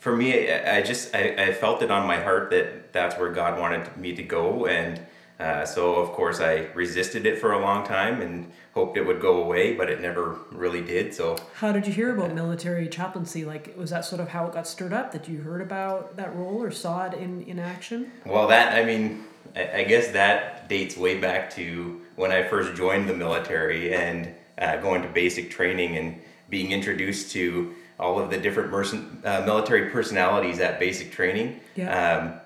[0.00, 3.30] for me, I, I just I, I felt it on my heart that that's where
[3.30, 5.00] God wanted me to go, and
[5.38, 9.20] uh, so of course I resisted it for a long time and hoped it would
[9.20, 11.14] go away, but it never really did.
[11.14, 13.44] So How did you hear about military chaplaincy?
[13.44, 15.12] Like, was that sort of how it got stirred up?
[15.12, 18.10] That you heard about that role or saw it in in action?
[18.24, 22.74] Well, that I mean, I, I guess that dates way back to when I first
[22.74, 28.30] joined the military and uh, going to basic training and being introduced to all of
[28.30, 31.60] the different mercen- uh, military personalities at basic training.
[31.76, 31.90] Yeah.
[31.92, 32.40] Um,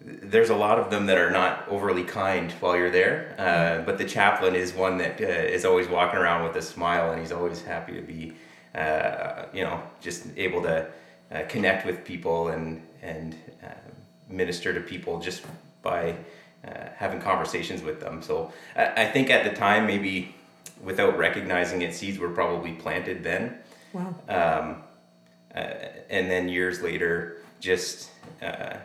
[0.00, 3.96] there's a lot of them that are not overly kind while you're there, uh, but
[3.96, 7.32] the chaplain is one that uh, is always walking around with a smile, and he's
[7.32, 8.32] always happy to be,
[8.74, 10.86] uh, you know, just able to
[11.32, 13.68] uh, connect with people and and uh,
[14.28, 15.42] minister to people just
[15.82, 16.14] by
[16.66, 18.20] uh, having conversations with them.
[18.22, 20.34] So I, I think at the time, maybe
[20.82, 23.56] without recognizing it, seeds were probably planted then
[23.94, 24.14] Wow.
[24.28, 24.82] um,
[25.54, 25.74] uh,
[26.10, 28.10] and then years later, just
[28.42, 28.76] uh,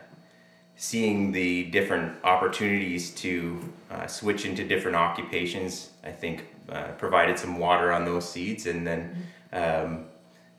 [0.75, 7.59] seeing the different opportunities to uh, switch into different occupations, I think uh, provided some
[7.59, 9.15] water on those seeds, and then
[9.51, 10.05] um,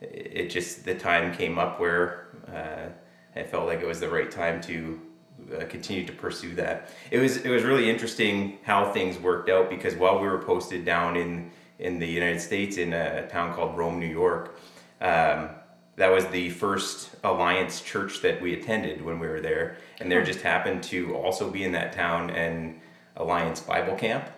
[0.01, 2.89] it just the time came up where uh,
[3.35, 5.01] I felt like it was the right time to.
[5.59, 6.91] Uh, continue to pursue that.
[7.11, 10.85] It was it was really interesting how things worked out because while we were posted
[10.85, 14.61] down in in the United States in a town called Rome, New York,
[15.01, 15.49] um,
[15.97, 20.25] that was the first Alliance church that we attended when we were there, and there
[20.25, 22.81] just happened to also be in that town an
[23.17, 24.29] Alliance Bible camp.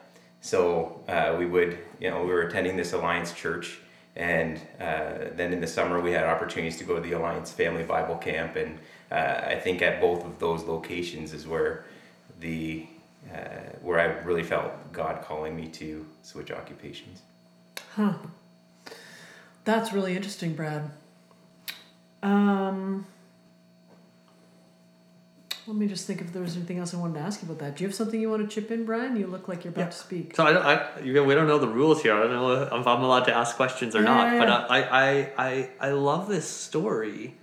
[0.41, 3.79] So uh, we would, you know, we were attending this Alliance church,
[4.17, 7.85] and uh, then in the summer we had opportunities to go to the Alliance Family
[7.85, 8.79] Bible Camp, and
[9.11, 11.85] uh, I think at both of those locations is where
[12.41, 12.87] the
[13.33, 17.23] uh, where I really felt God calling me to switch occupations.
[17.95, 18.15] Huh.
[19.65, 20.91] That's really interesting, Brad.
[22.23, 23.07] Um,
[25.67, 27.61] let me just think if there was anything else I wanted to ask you about
[27.61, 27.77] that.
[27.77, 29.17] Do you have something you want to chip in, Brian?
[29.17, 29.91] You look like you're about Yeah.
[29.91, 30.37] to speak.
[30.37, 32.15] So I don't, I, you, we don't know the rules here.
[32.15, 34.33] I don't know if I'm allowed to ask questions or not.
[34.33, 34.49] Yeah, But.
[34.71, 37.35] I, I, I, I love this story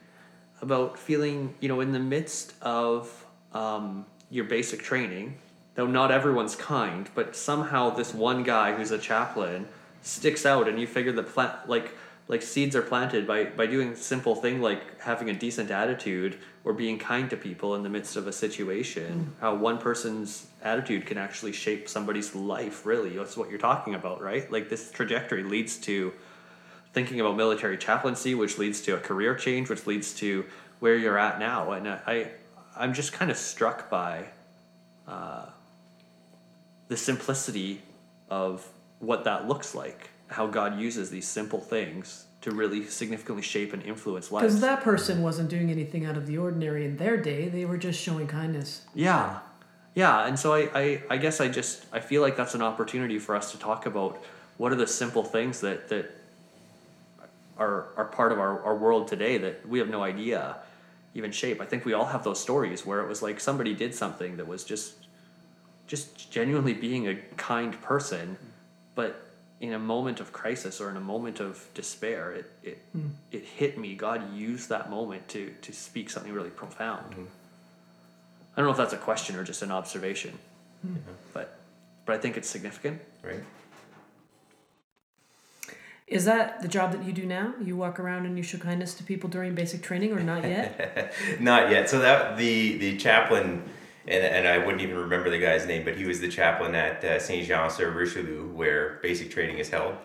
[0.61, 5.37] about feeling, you know, in the midst of um, your basic training,
[5.75, 9.67] though not everyone's kind, but somehow this one guy who's a chaplain
[10.01, 11.95] sticks out, and you figure the plant like
[12.29, 16.73] like seeds are planted by by doing simple thing like having a decent attitude or
[16.73, 19.35] being kind to people in the midst of a situation.
[19.41, 23.17] How one person's attitude can actually shape somebody's life really.
[23.17, 24.49] That's what you're talking about right?
[24.49, 26.13] Like this trajectory leads to
[26.93, 30.45] thinking about military chaplaincy which leads to a career change which leads to
[30.79, 31.71] where you're at now.
[31.71, 32.31] And i, I
[32.77, 34.25] i'm just kind of struck by
[35.07, 35.47] uh,
[36.89, 37.81] the simplicity
[38.29, 38.67] of
[38.99, 43.83] what that looks like how god uses these simple things to really significantly shape and
[43.83, 47.49] influence lives Because that person wasn't doing anything out of the ordinary in their day.
[47.49, 48.83] They were just showing kindness.
[48.95, 49.39] Yeah.
[49.95, 53.19] Yeah, and so I, I, I guess I just I feel like that's an opportunity
[53.19, 54.23] for us to talk about
[54.57, 56.11] what are the simple things that, that
[57.57, 60.57] are are part of our, our world today that we have no idea
[61.15, 61.59] even shape.
[61.59, 64.47] I think we all have those stories where it was like somebody did something that
[64.47, 64.93] was just
[65.87, 68.37] just genuinely being a kind person,
[68.95, 69.28] but
[69.61, 73.07] in a moment of crisis or in a moment of despair, it it, hmm.
[73.31, 73.95] it hit me.
[73.95, 77.11] God used that moment to to speak something really profound.
[77.11, 77.25] Mm-hmm.
[78.55, 80.37] I don't know if that's a question or just an observation,
[80.81, 80.95] hmm.
[81.33, 81.59] but
[82.05, 83.01] but I think it's significant.
[83.23, 83.43] Right.
[86.09, 87.53] Is that the job that you do now?
[87.63, 91.13] You walk around and you show kindness to people during basic training, or not yet?
[91.39, 91.87] Not yet.
[91.87, 93.63] So that the the chaplain,
[94.07, 97.03] and, and I wouldn't even remember the guy's name, but he was the chaplain at
[97.03, 99.95] uh, Saint Jean sur Richelieu, where basic training is held.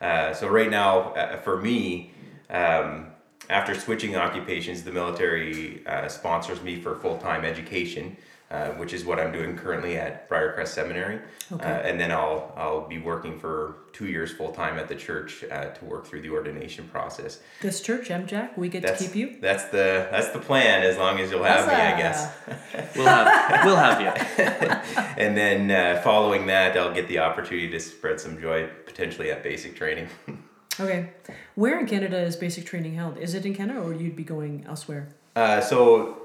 [0.00, 2.12] Uh, so right now, uh, for me,
[2.50, 3.06] um,
[3.48, 8.16] after switching occupations, the military uh, sponsors me for full time education.
[8.52, 11.20] Uh, which is what I'm doing currently at Briarcrest Seminary,
[11.52, 11.64] Okay.
[11.64, 15.42] uh, and then I'll I'll be working for two years full time at the church
[15.50, 17.40] uh, to work through the ordination process.
[17.62, 19.40] this church, MJAC, we get That's to keep you.
[19.40, 20.82] That's the that's the plan.
[20.82, 22.30] As long as you'll have me, I guess.
[22.94, 24.12] We'll have we'll have you.
[25.16, 29.42] And then uh, following that, I'll get the opportunity to spread some joy, potentially at
[29.42, 30.08] basic training.
[30.80, 31.10] Okay.
[31.54, 33.16] Where in Canada is basic training held?
[33.18, 35.08] Is it in Canada, or you'd be going elsewhere?
[35.36, 36.22] Uh, so,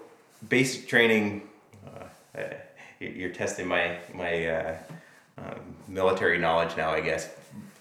[0.47, 1.41] basic training.
[2.41, 2.53] Uh,
[2.99, 4.77] you- you're testing my my uh,
[5.37, 7.29] um, military knowledge now, I guess.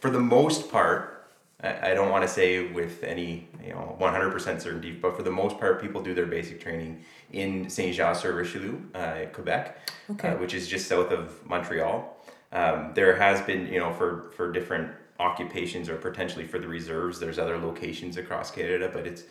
[0.00, 1.26] For the most part,
[1.62, 5.30] I, I don't want to say with any you know 100% certainty, but for the
[5.30, 7.02] most part, people do their basic training
[7.32, 9.78] in Saint Jean sur Richelieu, uh, Quebec,
[10.10, 10.28] Okay.
[10.28, 12.16] uh, which is just south of Montreal.
[12.52, 17.18] Um, there has been you know for for different occupations or potentially for the reserves.
[17.18, 19.22] There's other locations across Canada, but it's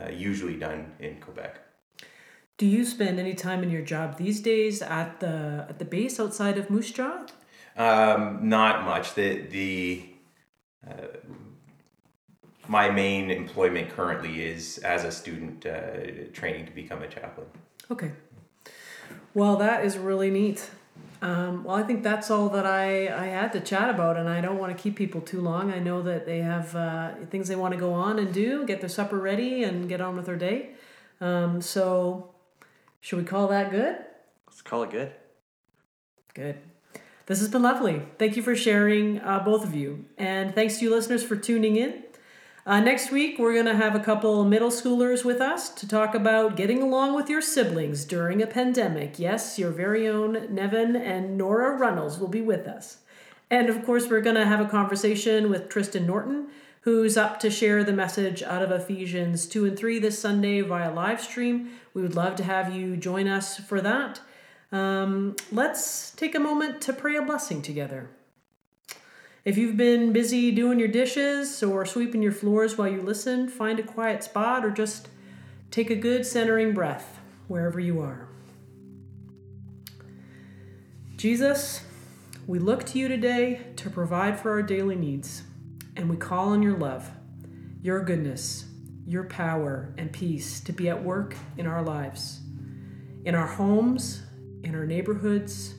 [0.00, 1.60] uh, usually done in Quebec.
[2.58, 6.20] Do you spend any time in your job these days at the at the base
[6.20, 7.24] outside of Moose Jaw?
[7.76, 9.14] Um, not much.
[9.14, 10.06] The the
[10.86, 11.18] uh,
[12.66, 17.46] my main employment currently is as a student uh, training to become a chaplain.
[17.90, 18.12] Okay.
[19.34, 20.68] Well, that is really neat.
[21.22, 24.40] Um, well, I think that's all that I, I had to chat about, and I
[24.40, 25.72] don't want to keep people too long.
[25.72, 28.80] I know that they have uh, things they want to go on and do, get
[28.80, 30.70] their supper ready, and get on with their day.
[31.20, 32.30] Um, so,
[33.00, 33.98] should we call that good?
[34.46, 35.12] Let's call it good.
[36.34, 36.58] Good.
[37.26, 38.02] This has been lovely.
[38.18, 40.06] Thank you for sharing, uh, both of you.
[40.16, 42.04] And thanks to you listeners for tuning in.
[42.64, 46.14] Uh, next week, we're going to have a couple middle schoolers with us to talk
[46.14, 49.18] about getting along with your siblings during a pandemic.
[49.18, 52.98] Yes, your very own Nevin and Nora Runnalls will be with us.
[53.50, 56.48] And of course, we're going to have a conversation with Tristan Norton,
[56.88, 60.90] who's up to share the message out of Ephesians 2 and 3 this Sunday via
[60.90, 61.68] live stream.
[61.92, 64.22] We would love to have you join us for that.
[64.72, 68.08] Um, let's take a moment to pray a blessing together.
[69.44, 73.78] If you've been busy doing your dishes or sweeping your floors while you listen, find
[73.78, 75.08] a quiet spot or just
[75.70, 77.18] take a good centering breath
[77.48, 78.28] wherever you are.
[81.18, 81.84] Jesus,
[82.46, 85.42] we look to you today to provide for our daily needs,
[85.98, 87.10] and we call on your love,
[87.82, 88.66] your goodness,
[89.04, 92.40] your power, and peace to be at work in our lives,
[93.24, 94.22] in our homes,
[94.62, 95.74] in our neighborhoods,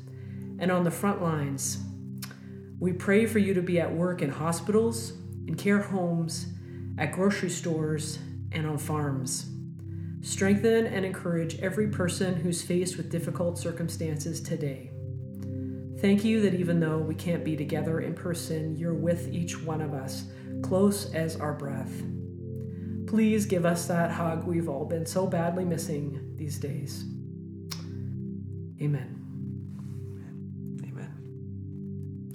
[0.59, 1.77] and on the front lines.
[2.79, 5.13] We pray for you to be at work in hospitals,
[5.47, 6.47] in care homes,
[6.97, 8.19] at grocery stores,
[8.51, 9.49] and on farms.
[10.21, 14.88] Strengthen and encourage every person who's faced with difficult circumstances today.
[16.01, 19.81] Thank you that even though we can't be together in person, you're with each one
[19.81, 20.23] of us,
[20.61, 21.91] close as our breath.
[23.05, 27.03] Please give us that hug we've all been so badly missing these days.
[28.81, 29.15] Amen.
[30.85, 32.31] Amen.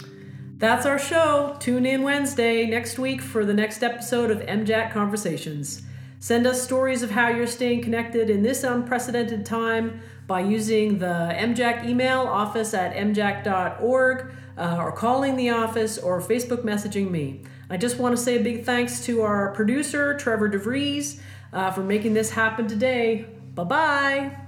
[0.59, 1.57] That's our show.
[1.59, 5.83] Tune in Wednesday next week for the next episode of MJAC Conversations.
[6.19, 11.35] Send us stories of how you're staying connected in this unprecedented time by using the
[11.37, 17.43] MJAC email office at mjac.org uh, or calling the office or Facebook messaging me.
[17.70, 21.20] I just want to say a big thanks to our producer, Trevor DeVries,
[21.53, 23.27] uh, for making this happen today.
[23.55, 24.43] Bye bye.